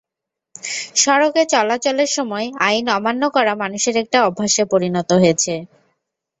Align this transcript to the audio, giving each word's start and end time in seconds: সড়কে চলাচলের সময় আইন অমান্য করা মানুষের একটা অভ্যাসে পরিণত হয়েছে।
সড়কে 0.95 1.41
চলাচলের 1.53 2.09
সময় 2.17 2.47
আইন 2.67 2.85
অমান্য 2.97 3.23
করা 3.35 3.53
মানুষের 3.61 3.95
একটা 4.03 4.17
অভ্যাসে 4.27 4.63
পরিণত 4.71 5.09
হয়েছে। 5.21 5.53